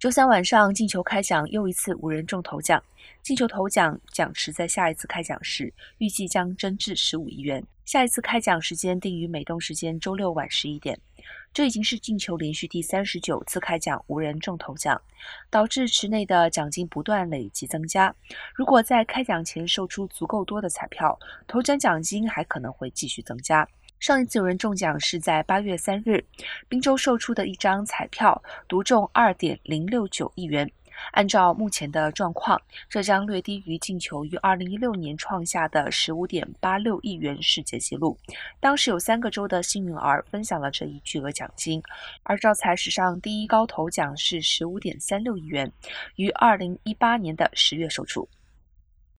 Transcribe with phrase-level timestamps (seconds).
[0.00, 2.82] 周三晚上，进球开奖又一次无人中头奖。
[3.22, 7.62] 进球头奖奖池在下一次开奖时预计将增至十五亿元。
[7.84, 10.98] 下一次开奖时间定于美东时间周六晚十一点。
[11.52, 14.98] 这已经是进球连续第三十九次开奖无人中头奖，
[15.50, 18.14] 导致池内的奖金不断累积增加。
[18.54, 23.68] 如果在开奖前售出足够多的彩票，头奖奖金还可能会继续增加。
[24.00, 26.24] 上一次有人中奖是在八月三日，
[26.70, 30.68] 宾州售出的一张彩票独中二点零六九亿元。
[31.12, 38.16] 按照目前的状况，这将略低于进球于二零一六年创下的十五点八六亿元世界纪录。
[38.58, 41.82] 当时有三个州的幸运儿分享了这一巨额奖金，
[42.22, 45.70] 而招财史上第一高头奖是十五点三六亿元，
[46.16, 48.26] 于二零一八年的十月售出。